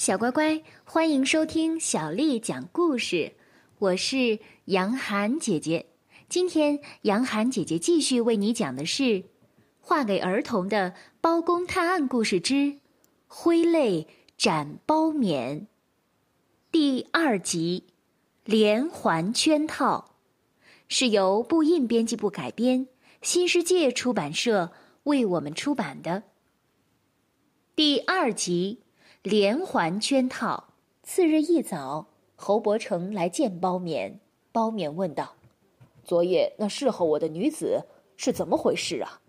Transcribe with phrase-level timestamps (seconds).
[0.00, 3.34] 小乖乖，欢迎收听小丽讲故事。
[3.78, 5.90] 我是杨涵姐姐。
[6.26, 9.02] 今天杨涵姐姐继续为你讲的是
[9.78, 12.78] 《画给儿童的包公探案故事之
[13.26, 14.08] 挥泪
[14.38, 15.58] 斩包勉》
[16.72, 17.84] 第二集
[18.46, 20.14] 《连环圈套》，
[20.88, 22.88] 是由布印编辑部改编，
[23.20, 24.72] 新世界出版社
[25.02, 26.22] 为我们出版的
[27.76, 28.78] 第二集。
[29.22, 30.68] 连环圈套。
[31.02, 34.14] 次日一早，侯伯成来见包勉。
[34.50, 35.34] 包勉问道
[36.02, 37.84] ：“昨夜那侍候我的女子
[38.16, 39.20] 是怎么回事啊？”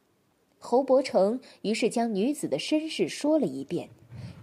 [0.60, 3.90] 侯伯成于是将女子的身世说了一遍，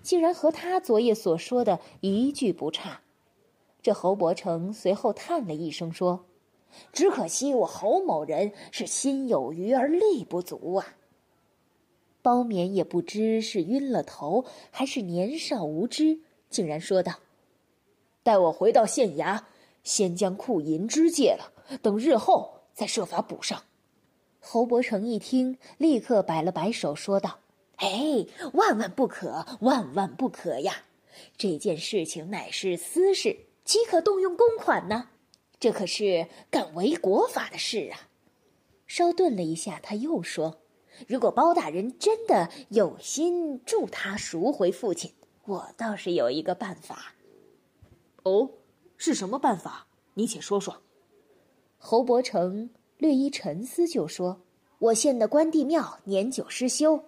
[0.02, 3.00] 竟然和他昨夜所说的一句不差。
[3.80, 6.26] 这侯伯成随后叹了一声说
[6.92, 10.86] ：“只可惜我侯某人是心有余而力不足啊。”
[12.28, 17.20] 包勉也不知是晕了头，还是年少无知，竟然说道
[18.22, 19.44] ：“待我回到县衙，
[19.82, 23.62] 先将库银支借了，等日后再设法补上。”
[24.40, 27.38] 侯伯成一听，立刻摆了摆手，说道
[27.76, 30.82] ：“哎，万万不可，万万不可呀！
[31.38, 35.08] 这件事情乃是私事，岂可动用公款呢？
[35.58, 38.10] 这可是干违国法的事啊！”
[38.86, 40.58] 稍顿了一下，他又说。
[41.06, 45.12] 如果包大人真的有心助他赎回父亲，
[45.44, 47.14] 我倒是有一个办法。
[48.24, 48.50] 哦，
[48.96, 49.86] 是什么办法？
[50.14, 50.82] 你且说说。
[51.78, 54.42] 侯伯成略一沉思，就说
[54.80, 57.04] ：“我县的关帝庙年久失修，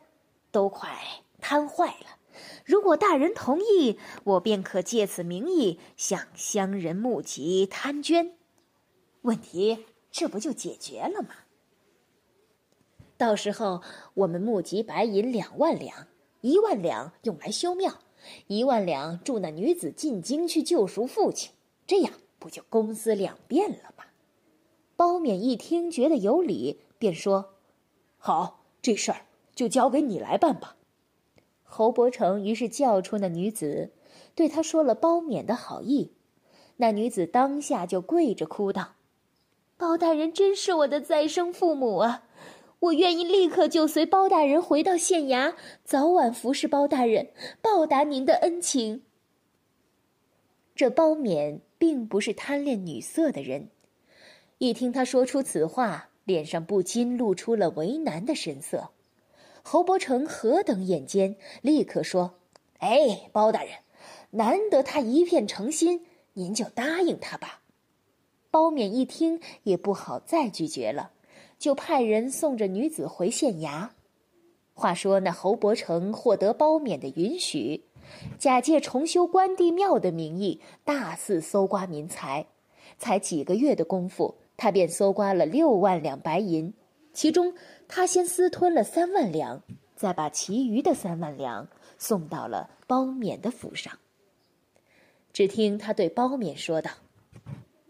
[0.53, 0.97] 都快
[1.41, 2.17] 瘫坏了。
[2.65, 8.35] 如果大人同意，我便可借此名义向乡人募集摊捐，
[9.23, 11.31] 问题这不就解决了吗？”
[13.21, 13.83] 到时候
[14.15, 16.07] 我们募集白银两万两，
[16.41, 17.99] 一万两用来修庙，
[18.47, 21.53] 一万两助那女子进京去救赎父亲，
[21.87, 24.05] 这样不就公私两便了吗？
[24.97, 27.57] 包勉一听觉得有理，便说
[28.17, 30.77] ：“好，这事儿就交给你来办吧。”
[31.63, 33.93] 侯伯成于是叫出那女子，
[34.35, 36.15] 对他说了包勉的好意。
[36.79, 38.95] 那女子当下就跪着哭道
[39.77, 42.23] ：“包大人真是我的再生父母啊！”
[42.81, 45.55] 我愿意立刻就随包大人回到县衙，
[45.85, 47.31] 早晚服侍包大人，
[47.61, 49.03] 报答您的恩情。
[50.75, 53.69] 这包勉并不是贪恋女色的人，
[54.57, 58.89] 一听他说出此话，脸上不禁露出了为难的神色。
[59.63, 62.39] 侯伯成何等眼尖，立刻说
[62.81, 63.73] ：“哎，包大人，
[64.31, 67.61] 难得他一片诚心，您就答应他吧。”
[68.51, 71.13] 包勉一听，也不好再拒绝了。
[71.61, 73.91] 就派人送着女子回县衙。
[74.73, 77.85] 话说那侯伯成获得包勉的允许，
[78.39, 82.47] 假借重修关帝庙的名义，大肆搜刮民财。
[82.99, 86.73] 才几个月的功夫，他便搜刮了六万两白银。
[87.13, 87.55] 其中，
[87.87, 89.63] 他先私吞了三万两，
[89.95, 93.99] 再把其余的三万两送到了包勉的府上。
[95.33, 96.91] 只听他对包勉说道：“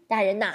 [0.09, 0.53] 大人呐，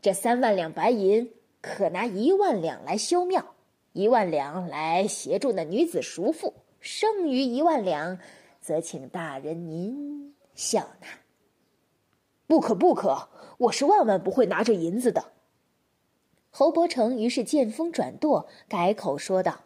[0.00, 1.30] 这三万两白银。”
[1.64, 3.54] 可拿一万两来修庙，
[3.94, 8.18] 一万两来协助那女子赎父，剩余一万两，
[8.60, 11.06] 则请大人您笑纳。
[12.46, 15.32] 不可不可，我是万万不会拿这银子的。
[16.50, 19.60] 侯伯成于是见风转舵，改口说道：“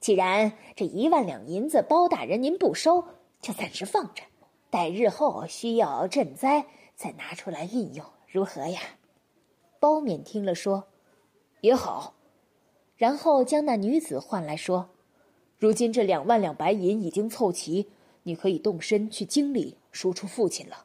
[0.00, 3.02] 既然这一万两银子包大人您不收，
[3.40, 4.22] 就暂时放着，
[4.68, 8.80] 待日后需要赈灾再拿出来运用，如何呀？”
[9.80, 10.84] 包勉听了说。
[11.64, 12.12] 也好，
[12.94, 14.90] 然后将那女子唤来说
[15.58, 17.88] ：“如今这两万两白银已经凑齐，
[18.24, 20.84] 你可以动身去京里赎出父亲了。”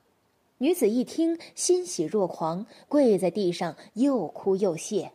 [0.60, 5.12] 女子一听，欣喜若狂，跪在地上又哭又谢。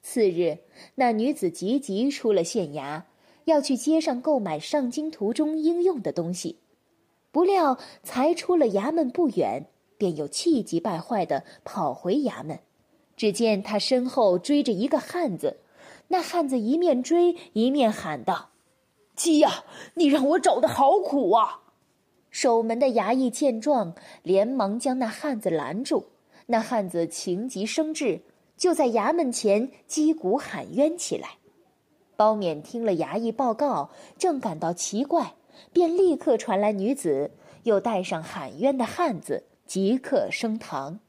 [0.00, 0.60] 次日，
[0.94, 3.02] 那女子急急出了县衙，
[3.44, 6.56] 要去街上购买上京途中应用的东西，
[7.30, 9.66] 不料才出了衙门不远，
[9.98, 12.60] 便又气急败坏的跑回衙门。
[13.16, 15.58] 只见他身后追着一个汉子，
[16.08, 18.50] 那汉子一面追一面喊道
[19.16, 19.64] ：“鸡呀，
[19.94, 21.62] 你让我找的好苦啊！”
[22.30, 26.06] 守门的衙役见状，连忙将那汉子拦住。
[26.48, 28.20] 那汉子情急生智，
[28.56, 31.30] 就在衙门前击鼓喊冤起来。
[32.14, 35.34] 包勉听了衙役报告，正感到奇怪，
[35.72, 37.30] 便立刻传来女子，
[37.64, 41.00] 又带上喊冤的汉子，即刻升堂。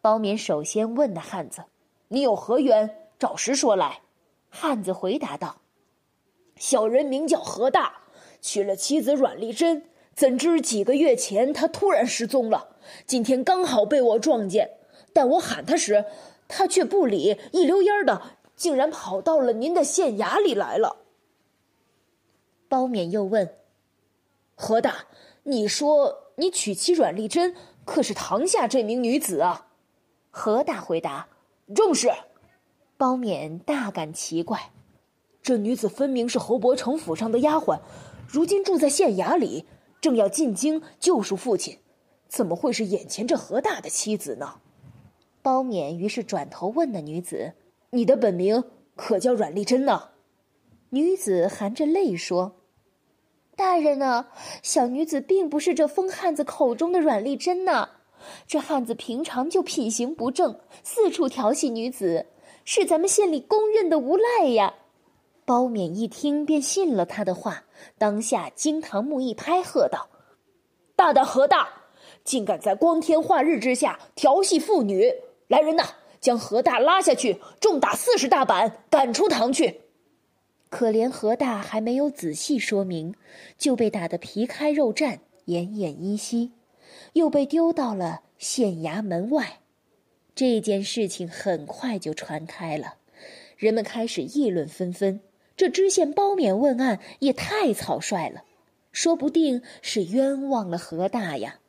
[0.00, 1.64] 包勉首先问那汉子
[2.08, 3.08] ：“你有何冤？
[3.18, 4.00] 找实说来。”
[4.48, 5.60] 汉子回答道
[6.56, 8.00] ：“小人名叫何大，
[8.40, 12.76] 娶了妻子阮丽珍，怎知几个月前他突然失踪了，
[13.06, 14.78] 今天刚好被我撞见。
[15.12, 16.04] 但我喊他时，
[16.48, 20.96] 他却不理，一溜烟的，竟然跑到了您的县衙里来了。
[22.68, 23.56] 包勉又问
[24.56, 25.06] ：“何大，
[25.42, 27.54] 你说你娶妻阮丽珍，
[27.84, 29.66] 可是堂下这名女子啊？”
[30.30, 31.28] 何大回答
[31.74, 32.10] ：“正是。”
[32.96, 34.70] 包勉大感奇怪，
[35.42, 37.80] 这女子分明是侯伯成府上的丫鬟，
[38.28, 39.64] 如今住在县衙里，
[40.00, 41.78] 正要进京救赎父亲，
[42.28, 44.60] 怎么会是眼前这何大的妻子呢？
[45.42, 47.54] 包勉于是转头问那女子
[47.90, 48.62] ：“你的本名
[48.94, 50.10] 可叫阮丽珍呢？”
[50.92, 52.56] 女子含着泪说
[53.56, 54.26] ：“大人呢，
[54.62, 57.88] 小女子并不是这疯汉子口中的阮丽珍呢。
[58.46, 62.26] 这汉子平常就品行不正，四处调戏女子。”
[62.62, 64.74] 是咱们县里公认的无赖呀！
[65.44, 67.64] 包勉一听便信了他的话，
[67.98, 70.08] 当下惊堂木一拍，喝道
[70.94, 71.68] ：“大胆何大，
[72.22, 75.10] 竟敢在光天化日之下调戏妇女！
[75.48, 75.84] 来人呐，
[76.20, 79.80] 将何大拉下去，重打四十大板，赶出堂去！”
[80.68, 83.14] 可怜何大还没有仔细说明，
[83.58, 86.52] 就被打得皮开肉绽、奄奄一息，
[87.14, 89.60] 又被丢到了县衙门外。
[90.34, 92.94] 这件事情很快就传开了，
[93.56, 95.20] 人们开始议论纷纷。
[95.56, 98.44] 这知县包勉问案也太草率了，
[98.92, 101.60] 说不定是冤枉了何大呀。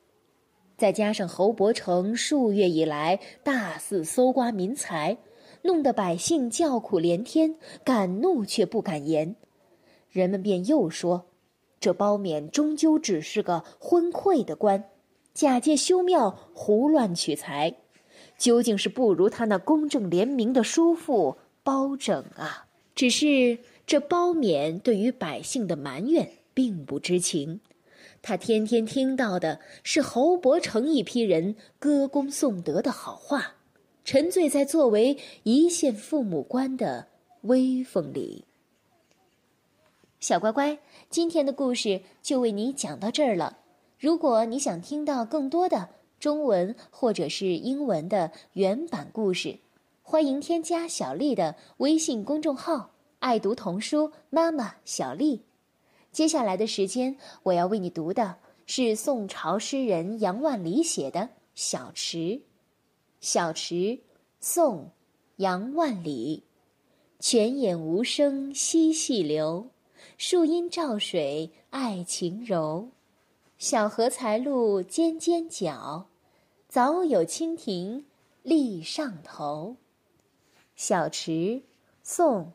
[0.78, 5.18] 再加上侯伯成数月以来大肆搜刮民财，
[5.64, 9.36] 弄得百姓叫苦连天，敢怒却不敢言。
[10.10, 11.28] 人们便又说，
[11.80, 14.86] 这包勉终究只是个昏聩的官，
[15.34, 17.76] 假借修庙胡乱取财。
[18.38, 22.66] 究竟是不如他那公正廉明的叔父包拯啊！
[22.96, 27.62] 只是这包勉对于百姓的埋怨并不知情，
[28.24, 33.58] 他天天听到的是侯伯成一批人歌功颂德的好话，
[34.04, 37.08] 沉醉在作为一线父母官的
[37.42, 38.46] 威风里。
[40.20, 40.80] 小乖乖，
[41.12, 43.60] 今天的故事就为你讲到这儿了。
[44.02, 45.88] 如果你想听到更多的，
[46.20, 49.60] 中文或者是英文的原版故事，
[50.02, 52.90] 欢迎添加小丽的微信公众号
[53.22, 55.44] “爱读童书妈妈小丽”。
[56.12, 61.20] 接下来的时间，我要为你读的是宋朝诗人杨万里写的
[61.54, 62.18] 《小池》。
[63.20, 63.76] 《小池》，
[64.40, 64.78] 宋·
[65.36, 66.42] 杨万里。
[67.20, 69.68] 泉眼无声惜细流，
[70.18, 72.90] 树阴照水爱晴柔。
[73.62, 76.08] 小荷才露尖尖角。
[76.68, 78.04] 早有蜻蜓
[78.42, 79.76] 立上头。
[80.76, 81.62] 小池，
[82.02, 82.54] 宋，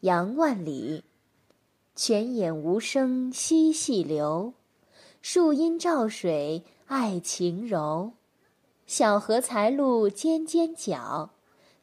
[0.00, 1.04] 杨万里。
[1.94, 4.54] 泉眼无声惜细流，
[5.20, 8.12] 树阴照水爱晴柔。
[8.86, 11.34] 小荷才露尖尖角，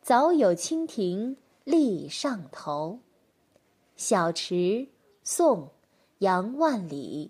[0.02, 2.98] 早有蜻蜓立上头。
[3.96, 4.88] 小池，
[5.24, 5.70] 宋，
[6.18, 7.30] 杨万里。